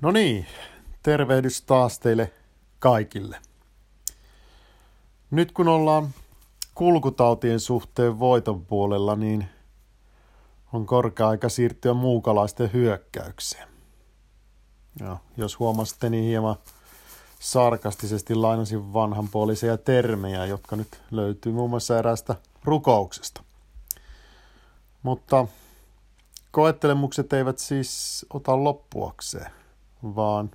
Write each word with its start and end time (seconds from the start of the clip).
No 0.00 0.10
niin, 0.10 0.46
tervehdys 1.02 1.62
taas 1.62 1.98
teille 1.98 2.32
kaikille. 2.78 3.40
Nyt 5.30 5.52
kun 5.52 5.68
ollaan 5.68 6.08
kulkutautien 6.74 7.60
suhteen 7.60 8.18
voiton 8.18 8.66
puolella, 8.66 9.16
niin 9.16 9.48
on 10.72 10.86
korkea 10.86 11.28
aika 11.28 11.48
siirtyä 11.48 11.94
muukalaisten 11.94 12.72
hyökkäykseen. 12.72 13.68
Ja 15.00 15.16
jos 15.36 15.58
huomasitte, 15.58 16.10
niin 16.10 16.24
hieman 16.24 16.56
sarkastisesti 17.40 18.34
lainasin 18.34 18.92
vanhanpuolisia 18.92 19.76
termejä, 19.76 20.46
jotka 20.46 20.76
nyt 20.76 21.02
löytyy 21.10 21.52
muun 21.52 21.70
muassa 21.70 21.98
eräästä 21.98 22.36
rukouksesta. 22.64 23.42
Mutta 25.02 25.46
koettelemukset 26.50 27.32
eivät 27.32 27.58
siis 27.58 28.26
ota 28.34 28.64
loppuakseen, 28.64 29.50
vaan 30.14 30.50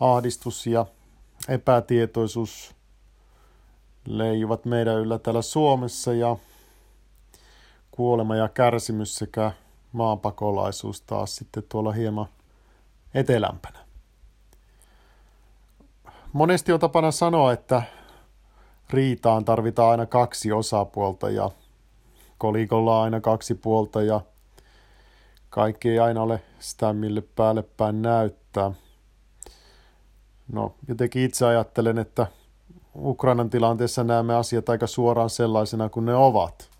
ahdistus 0.00 0.66
ja 0.66 0.86
epätietoisuus 1.48 2.74
leijuvat 4.06 4.64
meidän 4.64 4.96
yllä 4.96 5.18
täällä 5.18 5.42
Suomessa 5.42 6.12
ja 6.12 6.36
kuolema 7.90 8.36
ja 8.36 8.48
kärsimys 8.48 9.16
sekä 9.16 9.52
maapakolaisuus 9.92 11.00
taas 11.00 11.36
sitten 11.36 11.62
tuolla 11.68 11.92
hieman 11.92 12.26
etelämpänä. 13.14 13.78
Monesti 16.32 16.72
on 16.72 16.80
tapana 16.80 17.10
sanoa, 17.10 17.52
että 17.52 17.82
riitaan 18.90 19.44
tarvitaan 19.44 19.90
aina 19.90 20.06
kaksi 20.06 20.52
osapuolta 20.52 21.30
ja 21.30 21.50
kolikolla 22.38 23.02
aina 23.02 23.20
kaksi 23.20 23.54
puolta 23.54 24.02
ja 24.02 24.20
kaikki 25.54 25.88
ei 25.88 25.98
aina 25.98 26.22
ole 26.22 26.42
sitä, 26.58 26.92
mille 26.92 27.20
päälle 27.20 27.62
päin 27.62 28.02
näyttää. 28.02 28.70
No, 30.52 30.74
jotenkin 30.88 31.22
itse 31.22 31.46
ajattelen, 31.46 31.98
että 31.98 32.26
Ukrainan 32.96 33.50
tilanteessa 33.50 34.04
näemme 34.04 34.34
asiat 34.34 34.68
aika 34.68 34.86
suoraan 34.86 35.30
sellaisena 35.30 35.88
kuin 35.88 36.06
ne 36.06 36.14
ovat. 36.14 36.70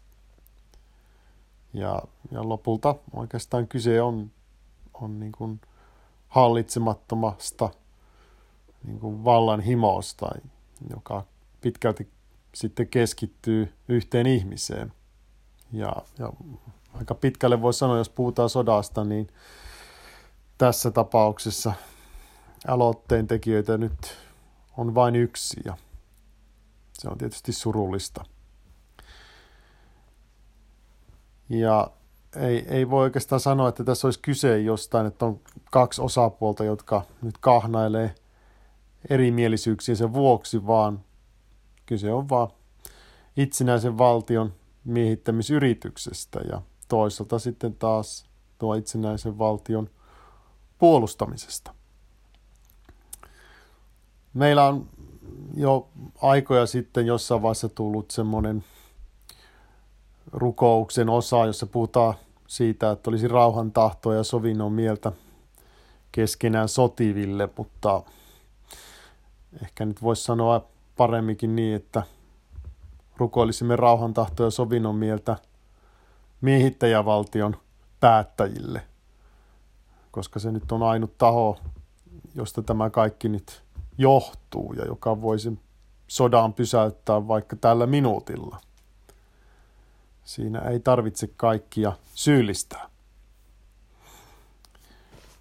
Ja, 1.72 2.02
ja 2.30 2.48
lopulta 2.48 2.94
oikeastaan 3.12 3.68
kyse 3.68 4.02
on, 4.02 4.30
on 4.94 5.20
niin 5.20 5.32
kuin 5.32 5.60
hallitsemattomasta 6.28 7.70
niin 8.84 9.00
kuin 9.00 9.24
vallan 9.24 9.60
himosta, 9.60 10.30
joka 10.90 11.24
pitkälti 11.60 12.08
sitten 12.54 12.88
keskittyy 12.88 13.72
yhteen 13.88 14.26
ihmiseen. 14.26 14.92
Ja, 15.72 15.96
ja 16.18 16.32
aika 16.98 17.14
pitkälle 17.14 17.62
voi 17.62 17.74
sanoa, 17.74 17.98
jos 17.98 18.08
puhutaan 18.08 18.50
sodasta, 18.50 19.04
niin 19.04 19.28
tässä 20.58 20.90
tapauksessa 20.90 21.72
aloitteen 22.68 23.26
tekijöitä 23.26 23.78
nyt 23.78 24.16
on 24.76 24.94
vain 24.94 25.16
yksi 25.16 25.60
ja 25.64 25.76
se 26.92 27.08
on 27.08 27.18
tietysti 27.18 27.52
surullista. 27.52 28.24
Ja 31.48 31.90
ei, 32.36 32.64
ei 32.68 32.90
voi 32.90 33.02
oikeastaan 33.02 33.40
sanoa, 33.40 33.68
että 33.68 33.84
tässä 33.84 34.06
olisi 34.06 34.20
kyse 34.20 34.60
jostain, 34.60 35.06
että 35.06 35.26
on 35.26 35.40
kaksi 35.70 36.02
osapuolta, 36.02 36.64
jotka 36.64 37.02
nyt 37.22 37.38
kahnailee 37.38 38.14
erimielisyyksiensä 39.10 40.12
vuoksi, 40.12 40.66
vaan 40.66 41.04
kyse 41.86 42.12
on 42.12 42.28
vaan 42.28 42.48
itsenäisen 43.36 43.98
valtion 43.98 44.54
miehittämisyrityksestä 44.84 46.40
ja 46.40 46.62
toisaalta 46.88 47.38
sitten 47.38 47.74
taas 47.74 48.26
tuo 48.58 48.74
itsenäisen 48.74 49.38
valtion 49.38 49.90
puolustamisesta. 50.78 51.74
Meillä 54.34 54.64
on 54.64 54.88
jo 55.56 55.88
aikoja 56.22 56.66
sitten 56.66 57.06
jossain 57.06 57.42
vaiheessa 57.42 57.68
tullut 57.68 58.10
semmoinen 58.10 58.64
rukouksen 60.32 61.08
osa, 61.08 61.46
jossa 61.46 61.66
puhutaan 61.66 62.14
siitä, 62.46 62.90
että 62.90 63.10
olisi 63.10 63.28
rauhan 63.28 63.72
tahtoa 63.72 64.14
ja 64.14 64.24
sovinnon 64.24 64.72
mieltä 64.72 65.12
keskenään 66.12 66.68
sotiville, 66.68 67.48
mutta 67.56 68.02
ehkä 69.62 69.84
nyt 69.84 70.02
voisi 70.02 70.22
sanoa 70.22 70.64
paremminkin 70.96 71.56
niin, 71.56 71.76
että 71.76 72.02
rukoilisimme 73.16 73.76
rauhan 73.76 74.14
tahtoa 74.14 74.46
ja 74.46 74.50
sovinnon 74.50 74.94
mieltä 74.94 75.36
miehittäjävaltion 76.40 77.56
päättäjille, 78.00 78.82
koska 80.10 80.38
se 80.38 80.52
nyt 80.52 80.72
on 80.72 80.82
ainut 80.82 81.18
taho, 81.18 81.58
josta 82.34 82.62
tämä 82.62 82.90
kaikki 82.90 83.28
nyt 83.28 83.62
johtuu 83.98 84.72
ja 84.72 84.84
joka 84.84 85.22
voisi 85.22 85.58
sodan 86.06 86.54
pysäyttää 86.54 87.28
vaikka 87.28 87.56
tällä 87.56 87.86
minuutilla. 87.86 88.60
Siinä 90.24 90.58
ei 90.58 90.80
tarvitse 90.80 91.26
kaikkia 91.36 91.92
syyllistää. 92.14 92.88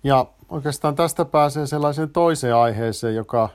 Ja 0.04 0.26
oikeastaan 0.50 0.96
tästä 0.96 1.26
pääsee 1.26 1.68
sellaiseen 1.68 2.10
toiseen 2.10 2.56
aiheeseen, 2.56 3.16
joka 3.16 3.50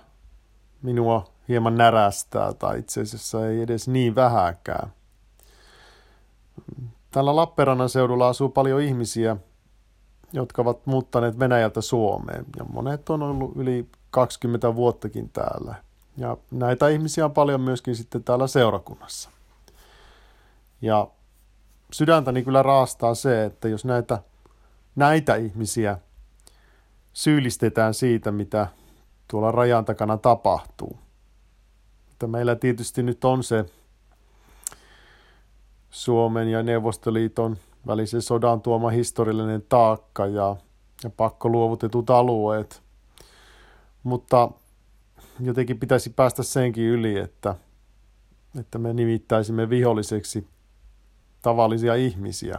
minua 0.83 1.31
hieman 1.49 1.75
närästää, 1.75 2.53
tai 2.53 2.79
itse 2.79 3.01
asiassa 3.01 3.49
ei 3.49 3.63
edes 3.63 3.89
niin 3.89 4.15
vähäkään. 4.15 4.93
Tällä 7.11 7.37
Lappeenrannan 7.37 7.89
seudulla 7.89 8.29
asuu 8.29 8.49
paljon 8.49 8.81
ihmisiä, 8.81 9.37
jotka 10.33 10.63
ovat 10.63 10.87
muuttaneet 10.87 11.39
Venäjältä 11.39 11.81
Suomeen, 11.81 12.45
ja 12.59 12.65
monet 12.65 13.11
on 13.11 13.23
ollut 13.23 13.57
yli 13.57 13.89
20 14.11 14.75
vuottakin 14.75 15.29
täällä. 15.29 15.75
Ja 16.17 16.37
näitä 16.51 16.89
ihmisiä 16.89 17.25
on 17.25 17.33
paljon 17.33 17.61
myöskin 17.61 17.97
sitten 17.97 18.25
täällä 18.25 18.47
seurakunnassa. 18.47 19.31
Ja 20.83 21.09
sydäntäni 21.93 22.43
kyllä 22.43 22.63
raastaa 22.63 23.15
se, 23.15 23.45
että 23.45 23.69
jos 23.69 23.85
näitä, 23.85 24.19
näitä 24.97 25.35
ihmisiä 25.35 25.99
syyllistetään 27.13 27.95
siitä, 27.95 28.33
mitä 28.33 28.67
tuolla 29.29 29.53
rajan 29.53 29.85
takana 29.85 30.17
tapahtuu. 30.17 30.99
Että 32.13 32.27
meillä 32.27 32.57
tietysti 32.57 33.03
nyt 33.03 33.25
on 33.25 33.45
se 33.45 33.65
Suomen 35.99 36.49
ja 36.49 36.63
Neuvostoliiton 36.63 37.57
välisen 37.87 38.23
sodan 38.23 38.61
tuoma 38.61 38.91
historiallinen 38.91 39.63
taakka 39.69 40.27
ja, 40.27 40.57
ja 41.05 41.11
pakko 41.11 41.49
luovutetut 41.49 42.11
alueet. 42.11 42.83
Mutta 44.03 44.51
jotenkin 45.41 45.79
pitäisi 45.79 46.11
päästä 46.11 46.43
senkin 46.43 46.85
yli, 46.85 47.19
että, 47.19 47.55
että 48.61 48.79
me 48.79 48.93
nimittäisimme 48.93 49.71
viholliseksi 49.71 50.47
tavallisia 51.43 51.95
ihmisiä 51.95 52.59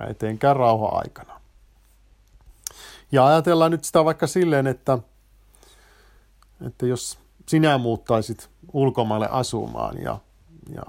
ja 0.00 0.06
etenkään 0.06 0.56
rauha-aikana. 0.56 1.40
Ja 3.12 3.26
ajatellaan 3.26 3.70
nyt 3.70 3.84
sitä 3.84 4.04
vaikka 4.04 4.26
silleen, 4.26 4.66
että, 4.66 4.98
että 6.66 6.86
jos 6.86 7.18
sinä 7.48 7.78
muuttaisit 7.78 8.50
ulkomaille 8.72 9.28
asumaan 9.30 10.02
ja, 10.02 10.18
ja 10.74 10.82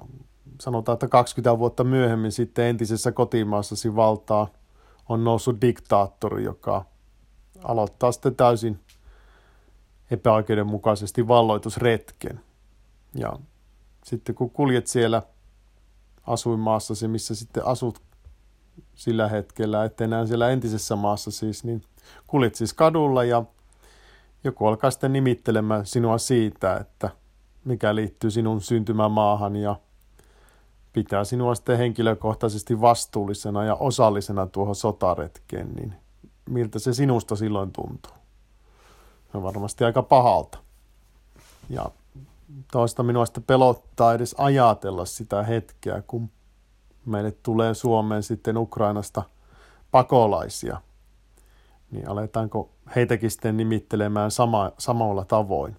sanotaan, 0.61 0.93
että 0.93 1.07
20 1.07 1.59
vuotta 1.59 1.83
myöhemmin 1.83 2.31
sitten 2.31 2.66
entisessä 2.66 3.11
kotimaassasi 3.11 3.95
valtaa 3.95 4.47
on 5.09 5.23
noussut 5.23 5.61
diktaattori, 5.61 6.43
joka 6.43 6.85
aloittaa 7.63 8.11
sitten 8.11 8.35
täysin 8.35 8.79
epäoikeudenmukaisesti 10.11 11.27
valloitusretken. 11.27 12.39
Ja 13.15 13.33
sitten 14.03 14.35
kun 14.35 14.49
kuljet 14.49 14.88
siellä 14.88 15.21
asuinmaassasi, 16.27 17.07
missä 17.07 17.35
sitten 17.35 17.65
asut 17.65 18.01
sillä 18.95 19.27
hetkellä, 19.27 19.85
et 19.85 20.01
enää 20.01 20.25
siellä 20.25 20.49
entisessä 20.49 20.95
maassa 20.95 21.31
siis, 21.31 21.63
niin 21.63 21.83
kuljet 22.27 22.56
siis 22.56 22.74
kadulla 22.74 23.24
ja 23.24 23.44
joku 24.44 24.65
alkaa 24.65 24.91
sitten 24.91 25.13
nimittelemään 25.13 25.85
sinua 25.85 26.18
siitä, 26.18 26.77
että 26.77 27.09
mikä 27.65 27.95
liittyy 27.95 28.31
sinun 28.31 28.62
syntymämaahan 28.62 29.56
ja 29.56 29.75
pitää 30.95 31.24
sinua 31.24 31.56
sitten 31.56 31.77
henkilökohtaisesti 31.77 32.81
vastuullisena 32.81 33.63
ja 33.63 33.75
osallisena 33.75 34.47
tuohon 34.47 34.75
sotaretkeen, 34.75 35.74
niin 35.75 35.94
miltä 36.50 36.80
se 36.80 36.94
sinusta 36.94 37.36
silloin 37.36 37.71
tuntuu? 37.71 38.12
On 39.33 39.44
varmasti 39.44 39.83
aika 39.83 40.03
pahalta. 40.03 40.57
Ja 41.69 41.86
toista 42.71 43.03
minua 43.03 43.25
sitten 43.25 43.44
pelottaa 43.44 44.13
edes 44.13 44.36
ajatella 44.38 45.06
sitä 45.06 45.44
hetkeä, 45.44 46.03
kun 46.07 46.30
meille 47.06 47.31
tulee 47.31 47.74
Suomeen 47.74 48.24
sitten 48.24 48.57
Ukrainasta 48.57 49.24
pakolaisia. 49.92 50.81
Niin 51.92 52.09
aletaanko 52.09 52.69
heitäkin 52.95 53.31
sitten 53.31 53.57
nimittelemään 53.57 54.31
sama, 54.31 54.71
samalla 54.77 55.25
tavoin. 55.25 55.75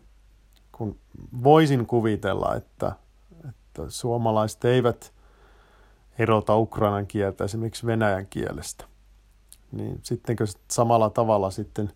Kun 0.72 0.98
voisin 1.42 1.86
kuvitella, 1.86 2.54
että, 2.54 2.92
että 3.82 3.94
suomalaiset 3.94 4.64
eivät 4.64 5.12
erota 6.18 6.56
ukrainan 6.56 7.06
kieltä 7.06 7.44
esimerkiksi 7.44 7.86
venäjän 7.86 8.26
kielestä. 8.26 8.84
Niin 9.72 10.00
sittenkö 10.02 10.46
samalla 10.70 11.10
tavalla 11.10 11.50
sitten 11.50 11.92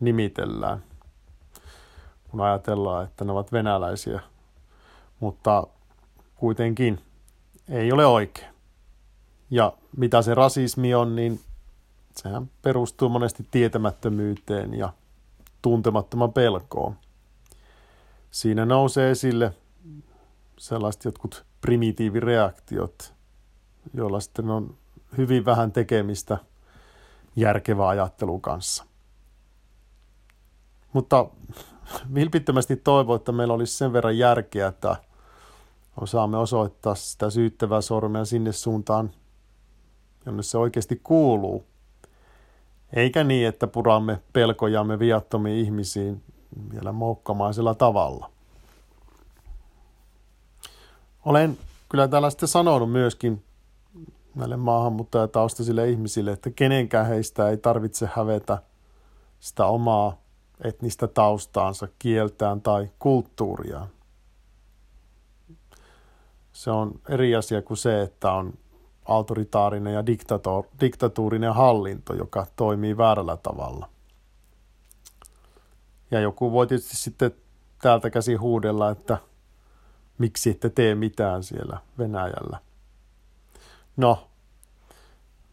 nimitellään, 0.00 0.84
kun 2.30 2.40
ajatellaan, 2.40 3.04
että 3.04 3.24
ne 3.24 3.32
ovat 3.32 3.52
venäläisiä. 3.52 4.20
Mutta 5.20 5.66
kuitenkin 6.36 7.00
ei 7.68 7.92
ole 7.92 8.06
oikein. 8.06 8.54
Ja 9.50 9.72
mitä 9.96 10.22
se 10.22 10.34
rasismi 10.34 10.94
on, 10.94 11.16
niin 11.16 11.40
sehän 12.16 12.50
perustuu 12.62 13.08
monesti 13.08 13.46
tietämättömyyteen 13.50 14.74
ja 14.74 14.92
tuntemattoman 15.62 16.32
pelkoon. 16.32 16.96
Siinä 18.30 18.66
nousee 18.66 19.10
esille 19.10 19.54
sellaiset 20.60 21.04
jotkut 21.04 21.44
primitiivireaktiot, 21.60 23.14
joilla 23.94 24.20
sitten 24.20 24.50
on 24.50 24.76
hyvin 25.18 25.44
vähän 25.44 25.72
tekemistä 25.72 26.38
järkevää 27.36 27.88
ajattelun 27.88 28.40
kanssa. 28.40 28.84
Mutta 30.92 31.26
vilpittömästi 32.14 32.76
toivon, 32.76 33.16
että 33.16 33.32
meillä 33.32 33.54
olisi 33.54 33.76
sen 33.76 33.92
verran 33.92 34.18
järkeä, 34.18 34.66
että 34.66 34.96
osaamme 36.00 36.36
osoittaa 36.36 36.94
sitä 36.94 37.30
syyttävää 37.30 37.80
sormea 37.80 38.24
sinne 38.24 38.52
suuntaan, 38.52 39.10
jonne 40.26 40.42
se 40.42 40.58
oikeasti 40.58 41.00
kuuluu. 41.02 41.66
Eikä 42.92 43.24
niin, 43.24 43.48
että 43.48 43.66
puramme 43.66 44.22
pelkojamme 44.32 44.98
viattomiin 44.98 45.64
ihmisiin 45.64 46.22
vielä 46.72 46.92
moukkamaisella 46.92 47.74
tavalla. 47.74 48.30
Olen 51.24 51.58
kyllä 51.88 52.08
täällä 52.08 52.30
sitten 52.30 52.48
sanonut 52.48 52.92
myöskin 52.92 53.44
näille 54.34 54.56
maahanmuuttajataustaisille 54.56 55.90
ihmisille, 55.90 56.32
että 56.32 56.50
kenenkään 56.50 57.06
heistä 57.06 57.48
ei 57.48 57.56
tarvitse 57.56 58.08
hävetä 58.14 58.62
sitä 59.40 59.66
omaa 59.66 60.16
etnistä 60.64 61.08
taustaansa, 61.08 61.88
kieltään 61.98 62.60
tai 62.60 62.90
kulttuuriaan. 62.98 63.88
Se 66.52 66.70
on 66.70 67.00
eri 67.08 67.36
asia 67.36 67.62
kuin 67.62 67.76
se, 67.76 68.02
että 68.02 68.32
on 68.32 68.52
autoritaarinen 69.04 69.94
ja 69.94 70.06
diktatuurinen 70.80 71.54
hallinto, 71.54 72.14
joka 72.14 72.46
toimii 72.56 72.96
väärällä 72.96 73.36
tavalla. 73.36 73.88
Ja 76.10 76.20
joku 76.20 76.52
voi 76.52 76.66
tietysti 76.66 76.96
sitten 76.96 77.30
täältä 77.82 78.10
käsin 78.10 78.40
huudella, 78.40 78.90
että 78.90 79.18
miksi 80.20 80.50
ette 80.50 80.70
tee 80.70 80.94
mitään 80.94 81.42
siellä 81.42 81.78
Venäjällä. 81.98 82.58
No, 83.96 84.28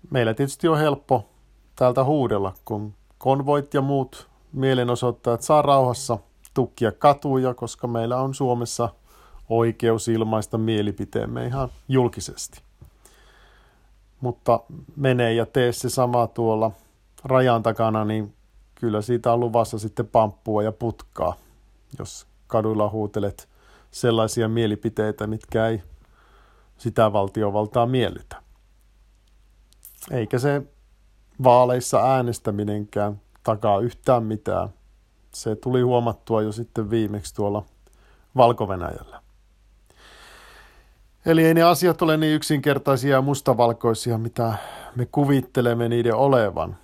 meillä 0.10 0.34
tietysti 0.34 0.68
on 0.68 0.78
helppo 0.78 1.30
täältä 1.76 2.04
huudella, 2.04 2.54
kun 2.66 2.94
konvoit 3.18 3.74
ja 3.74 3.82
muut 3.82 4.28
mielenosoittajat 4.54 5.42
saa 5.42 5.62
rauhassa 5.62 6.18
tukkia 6.54 6.92
katuja, 6.92 7.54
koska 7.54 7.88
meillä 7.88 8.18
on 8.18 8.34
Suomessa 8.34 8.90
oikeus 9.50 10.08
ilmaista 10.08 10.58
mielipiteemme 10.58 11.46
ihan 11.46 11.70
julkisesti. 11.88 12.62
Mutta 14.22 14.60
mene 14.96 15.34
ja 15.34 15.46
tee 15.46 15.72
se 15.72 15.90
sama 15.90 16.28
tuolla 16.28 16.72
rajan 17.24 17.64
takana, 17.64 18.06
niin 18.06 18.34
kyllä 18.76 19.02
siitä 19.02 19.34
on 19.34 19.40
luvassa 19.40 19.80
sitten 19.80 20.08
pamppua 20.08 20.64
ja 20.64 20.72
putkaa, 20.72 21.36
jos 22.00 22.28
kaduilla 22.48 22.90
huutelet 22.90 23.50
sellaisia 24.00 24.48
mielipiteitä, 24.48 25.28
mitkä 25.28 25.68
ei 25.68 25.82
sitä 26.78 27.14
valtiovaltaa 27.14 27.86
miellytä. 27.86 28.42
Eikä 30.12 30.40
se 30.40 30.62
vaaleissa 31.44 32.14
äänestäminenkään 32.14 33.22
takaa 33.44 33.80
yhtään 33.80 34.24
mitään. 34.24 34.70
Se 35.34 35.56
tuli 35.56 35.82
huomattua 35.82 36.42
jo 36.42 36.52
sitten 36.52 36.90
viimeksi 36.90 37.36
tuolla 37.36 37.64
valko 38.38 38.66
-Venäjällä. 38.66 39.20
Eli 41.26 41.46
ei 41.46 41.54
ne 41.54 41.64
asiat 41.64 42.02
ole 42.02 42.18
niin 42.18 42.36
yksinkertaisia 42.36 43.16
ja 43.16 43.22
mustavalkoisia, 43.22 44.18
mitä 44.18 44.54
me 44.96 45.06
kuvittelemme 45.06 45.90
niiden 45.90 46.16
olevan. 46.16 46.78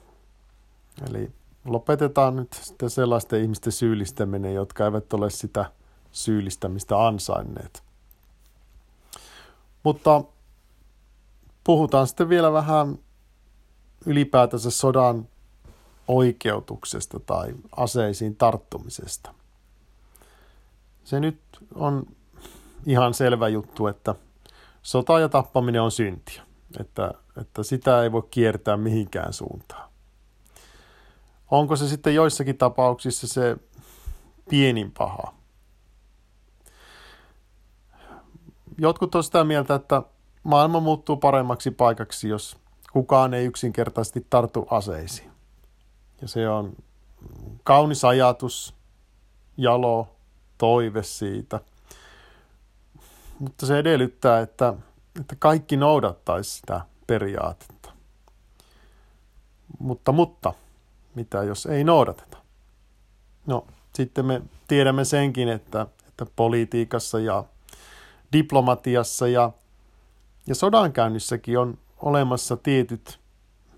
Eli 1.10 1.32
lopetetaan 1.66 2.36
nyt 2.36 2.54
sitten 2.54 2.90
sellaisten 2.90 3.42
ihmisten 3.42 3.74
syyllistäminen, 3.74 4.54
jotka 4.54 4.86
eivät 4.86 5.14
ole 5.14 5.30
sitä 5.30 5.66
syyllistämistä 6.14 7.06
ansainneet. 7.06 7.84
Mutta 9.84 10.24
puhutaan 11.64 12.08
sitten 12.08 12.30
vielä 12.30 12.52
vähän 12.52 13.00
ylipäätänsä 14.06 14.72
sodan 14.72 15.28
oikeutuksesta 16.08 17.20
tai 17.20 17.54
aseisiin 17.78 18.36
tarttumisesta. 18.36 19.34
Se 21.04 21.20
nyt 21.20 21.40
on 21.76 22.06
ihan 22.86 23.14
selvä 23.14 23.48
juttu, 23.48 23.88
että 23.88 24.16
sota 24.82 25.20
ja 25.20 25.30
tappaminen 25.30 25.82
on 25.82 25.92
syntiä, 25.92 26.44
että, 26.80 27.14
että 27.42 27.64
sitä 27.64 28.04
ei 28.04 28.12
voi 28.12 28.24
kiertää 28.32 28.78
mihinkään 28.78 29.34
suuntaan. 29.34 29.90
Onko 31.52 31.76
se 31.76 31.88
sitten 31.88 32.16
joissakin 32.16 32.58
tapauksissa 32.58 33.28
se 33.28 33.58
pienin 34.50 34.92
paha? 34.92 35.43
Jotkut 38.78 39.16
on 39.16 39.24
sitä 39.24 39.44
mieltä, 39.44 39.76
että 39.76 40.02
maailma 40.44 40.80
muuttuu 40.80 41.18
paremmaksi 41.18 41.72
paikaksi, 41.72 42.30
jos 42.30 42.58
kukaan 42.94 43.34
ei 43.34 43.46
yksinkertaisesti 43.46 44.28
tartu 44.30 44.68
aseisiin. 44.70 45.32
Ja 46.22 46.28
se 46.28 46.50
on 46.50 46.74
kaunis 47.64 48.06
ajatus, 48.06 48.74
jalo, 49.58 50.16
toive 50.58 51.04
siitä. 51.04 51.60
Mutta 53.40 53.66
se 53.66 53.80
edellyttää, 53.80 54.40
että, 54.40 54.74
että 55.20 55.36
kaikki 55.40 55.78
noudattaisi 55.78 56.52
sitä 56.52 56.82
periaatetta. 57.08 57.92
Mutta, 59.80 60.12
mutta, 60.12 60.54
mitä 61.16 61.44
jos 61.44 61.66
ei 61.66 61.84
noudateta? 61.84 62.38
No, 63.46 63.68
sitten 63.96 64.26
me 64.26 64.42
tiedämme 64.68 65.06
senkin, 65.06 65.50
että, 65.50 65.88
että 66.08 66.26
politiikassa 66.36 67.20
ja 67.20 67.44
diplomatiassa 68.34 69.28
ja, 69.28 69.52
ja 70.48 70.56
sodankäynnissäkin 70.56 71.60
on 71.60 71.78
olemassa 72.02 72.58
tietyt, 72.58 73.20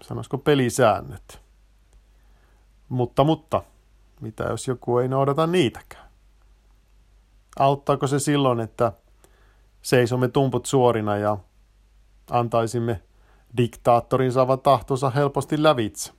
sanoisiko 0.01 0.37
pelisäännöt. 0.37 1.41
Mutta, 2.89 3.23
mutta, 3.23 3.61
mitä 4.21 4.43
jos 4.43 4.67
joku 4.67 4.97
ei 4.97 5.07
noudata 5.07 5.47
niitäkään? 5.47 6.05
Auttaako 7.59 8.07
se 8.07 8.19
silloin, 8.19 8.59
että 8.59 8.91
seisomme 9.81 10.27
tumput 10.27 10.65
suorina 10.65 11.17
ja 11.17 11.37
antaisimme 12.29 13.01
diktaattorin 13.57 14.31
saavan 14.31 14.59
tahtonsa 14.59 15.09
helposti 15.09 15.63
lävitse? 15.63 16.13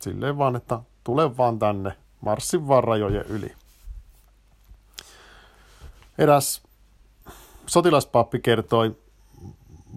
Silleen 0.00 0.38
vaan, 0.38 0.56
että 0.56 0.80
tule 1.04 1.36
vaan 1.36 1.58
tänne, 1.58 1.92
marssin 2.20 2.68
vaan 2.68 2.84
rajojen 2.84 3.24
yli. 3.26 3.54
Eräs 6.18 6.62
sotilaspappi 7.66 8.40
kertoi 8.40 8.96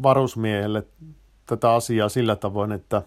varusmiehelle 0.04 0.84
tätä 1.46 1.74
asiaa 1.74 2.10
sillä 2.10 2.36
tavoin, 2.36 2.72
että 2.72 3.02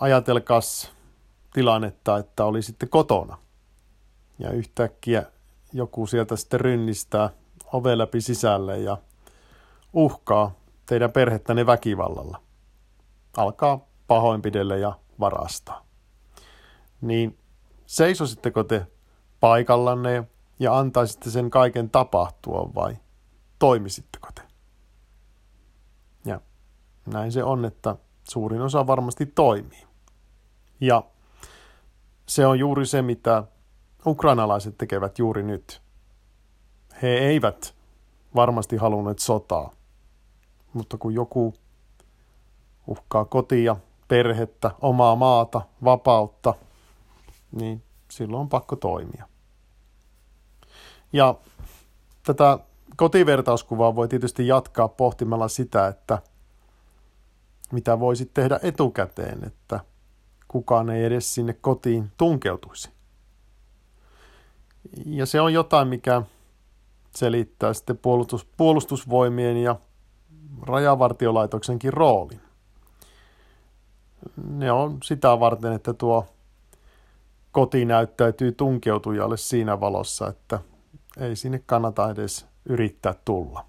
ajatelkas 0.00 0.92
tilannetta, 1.52 2.18
että 2.18 2.44
oli 2.44 2.62
sitten 2.62 2.88
kotona. 2.88 3.38
Ja 4.38 4.50
yhtäkkiä 4.50 5.26
joku 5.72 6.06
sieltä 6.06 6.36
sitten 6.36 6.60
rynnistää 6.60 7.30
ove 7.72 7.98
läpi 7.98 8.20
sisälle 8.20 8.78
ja 8.78 8.96
uhkaa 9.92 10.54
teidän 10.86 11.12
perhettäne 11.12 11.66
väkivallalla. 11.66 12.40
Alkaa 13.36 13.80
pahoinpidellä 14.06 14.76
ja 14.76 14.98
varastaa. 15.20 15.86
Niin 17.00 17.38
seisositteko 17.86 18.64
te 18.64 18.86
paikallanne 19.40 20.24
ja 20.62 20.78
antaisitte 20.78 21.30
sen 21.30 21.50
kaiken 21.50 21.90
tapahtua 21.90 22.70
vai 22.74 22.96
toimisitteko 23.58 24.28
te? 24.34 24.42
Ja 26.24 26.40
näin 27.06 27.32
se 27.32 27.44
on, 27.44 27.64
että 27.64 27.96
suurin 28.30 28.60
osa 28.60 28.86
varmasti 28.86 29.26
toimii. 29.26 29.86
Ja 30.80 31.02
se 32.26 32.46
on 32.46 32.58
juuri 32.58 32.86
se, 32.86 33.02
mitä 33.02 33.44
ukrainalaiset 34.06 34.78
tekevät 34.78 35.18
juuri 35.18 35.42
nyt. 35.42 35.82
He 37.02 37.08
eivät 37.08 37.74
varmasti 38.34 38.76
halunneet 38.76 39.18
sotaa, 39.18 39.72
mutta 40.72 40.98
kun 40.98 41.14
joku 41.14 41.54
uhkaa 42.86 43.24
kotia, 43.24 43.76
perhettä, 44.08 44.70
omaa 44.80 45.16
maata, 45.16 45.60
vapautta, 45.84 46.54
niin 47.52 47.82
silloin 48.10 48.40
on 48.40 48.48
pakko 48.48 48.76
toimia. 48.76 49.31
Ja 51.12 51.34
tätä 52.22 52.58
kotivertauskuvaa 52.96 53.96
voi 53.96 54.08
tietysti 54.08 54.46
jatkaa 54.46 54.88
pohtimalla 54.88 55.48
sitä, 55.48 55.86
että 55.86 56.18
mitä 57.72 58.00
voisit 58.00 58.34
tehdä 58.34 58.60
etukäteen, 58.62 59.44
että 59.44 59.80
kukaan 60.48 60.90
ei 60.90 61.04
edes 61.04 61.34
sinne 61.34 61.52
kotiin 61.52 62.12
tunkeutuisi. 62.16 62.90
Ja 65.06 65.26
se 65.26 65.40
on 65.40 65.52
jotain, 65.52 65.88
mikä 65.88 66.22
selittää 67.16 67.74
sitten 67.74 67.98
puolustus, 67.98 68.44
puolustusvoimien 68.56 69.56
ja 69.56 69.76
rajavartiolaitoksenkin 70.62 71.92
roolin. 71.92 72.40
Ne 74.48 74.72
on 74.72 74.98
sitä 75.02 75.40
varten, 75.40 75.72
että 75.72 75.94
tuo 75.94 76.26
koti 77.52 77.84
näyttäytyy 77.84 78.52
tunkeutujalle 78.52 79.36
siinä 79.36 79.80
valossa, 79.80 80.28
että 80.28 80.60
ei 81.16 81.36
sinne 81.36 81.62
kannata 81.66 82.10
edes 82.10 82.46
yrittää 82.64 83.14
tulla. 83.24 83.64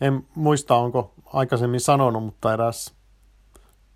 En 0.00 0.26
muista, 0.34 0.76
onko 0.76 1.14
aikaisemmin 1.26 1.80
sanonut, 1.80 2.24
mutta 2.24 2.52
eräs 2.52 2.94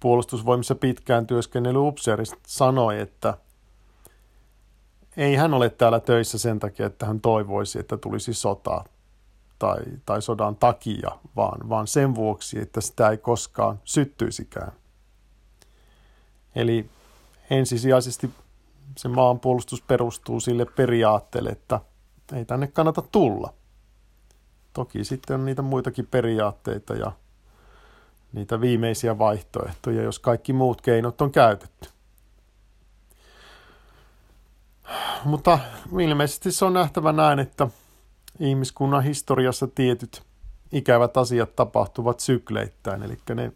puolustusvoimissa 0.00 0.74
pitkään 0.74 1.26
työskennellyt 1.26 1.82
upseerista 1.82 2.36
sanoi, 2.46 3.00
että 3.00 3.38
ei 5.16 5.36
hän 5.36 5.54
ole 5.54 5.70
täällä 5.70 6.00
töissä 6.00 6.38
sen 6.38 6.58
takia, 6.58 6.86
että 6.86 7.06
hän 7.06 7.20
toivoisi, 7.20 7.78
että 7.78 7.96
tulisi 7.96 8.34
sota 8.34 8.84
tai, 9.58 9.78
tai 10.06 10.22
sodan 10.22 10.56
takia, 10.56 11.10
vaan, 11.36 11.68
vaan 11.68 11.86
sen 11.86 12.14
vuoksi, 12.14 12.58
että 12.58 12.80
sitä 12.80 13.08
ei 13.08 13.18
koskaan 13.18 13.80
syttyisikään. 13.84 14.72
Eli 16.54 16.90
ensisijaisesti 17.50 18.30
se 18.98 19.08
maanpuolustus 19.08 19.82
perustuu 19.82 20.40
sille 20.40 20.64
periaatteelle, 20.64 21.50
että 21.50 21.80
ei 22.32 22.44
tänne 22.44 22.66
kannata 22.66 23.02
tulla. 23.02 23.54
Toki 24.72 25.04
sitten 25.04 25.34
on 25.34 25.44
niitä 25.44 25.62
muitakin 25.62 26.06
periaatteita 26.06 26.94
ja 26.94 27.12
niitä 28.32 28.60
viimeisiä 28.60 29.18
vaihtoehtoja, 29.18 30.02
jos 30.02 30.18
kaikki 30.18 30.52
muut 30.52 30.80
keinot 30.80 31.20
on 31.20 31.32
käytetty. 31.32 31.88
Mutta 35.24 35.58
ilmeisesti 35.98 36.52
se 36.52 36.64
on 36.64 36.72
nähtävä 36.72 37.12
näin, 37.12 37.38
että 37.38 37.68
ihmiskunnan 38.40 39.02
historiassa 39.02 39.66
tietyt 39.66 40.22
ikävät 40.72 41.16
asiat 41.16 41.56
tapahtuvat 41.56 42.20
sykleittäin, 42.20 43.02
eli 43.02 43.18
ne 43.34 43.52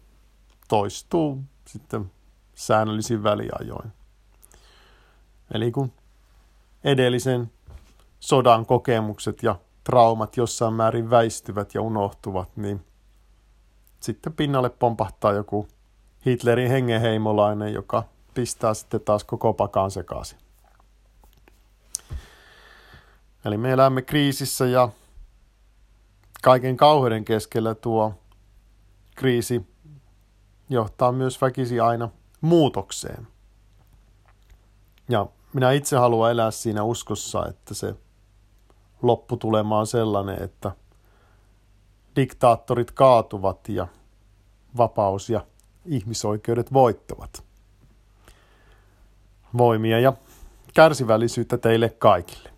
toistuu 0.67 1.43
sitten 1.67 2.11
säännöllisin 2.55 3.23
väliajoin. 3.23 4.02
Eli 5.51 5.71
kun 5.71 5.91
edellisen 6.83 7.51
sodan 8.19 8.65
kokemukset 8.65 9.43
ja 9.43 9.55
traumat 9.83 10.37
jossain 10.37 10.73
määrin 10.73 11.09
väistyvät 11.09 11.73
ja 11.73 11.81
unohtuvat, 11.81 12.57
niin 12.57 12.85
sitten 13.99 14.33
pinnalle 14.33 14.69
pompahtaa 14.69 15.31
joku 15.31 15.67
Hitlerin 16.25 16.69
hengenheimolainen, 16.69 17.73
joka 17.73 18.03
pistää 18.33 18.73
sitten 18.73 19.01
taas 19.01 19.23
koko 19.23 19.53
pakaan 19.53 19.91
sekaisin. 19.91 20.37
Eli 23.45 23.57
me 23.57 23.71
elämme 23.71 24.01
kriisissä 24.01 24.65
ja 24.65 24.89
kaiken 26.41 26.77
kauheuden 26.77 27.25
keskellä 27.25 27.75
tuo 27.75 28.13
kriisi 29.15 29.67
johtaa 30.69 31.11
myös 31.11 31.41
väkisi 31.41 31.79
aina 31.79 32.09
muutokseen. 32.41 33.27
Ja 35.09 35.25
minä 35.53 35.71
itse 35.71 35.97
haluan 35.97 36.31
elää 36.31 36.51
siinä 36.51 36.83
uskossa, 36.83 37.45
että 37.49 37.73
se 37.73 37.95
lopputulema 39.01 39.79
on 39.79 39.87
sellainen, 39.87 40.43
että 40.43 40.71
diktaattorit 42.15 42.91
kaatuvat 42.91 43.69
ja 43.69 43.87
vapaus 44.77 45.29
ja 45.29 45.45
ihmisoikeudet 45.85 46.73
voittavat. 46.73 47.43
Voimia 49.57 49.99
ja 49.99 50.13
kärsivällisyyttä 50.73 51.57
teille 51.57 51.89
kaikille. 51.89 52.52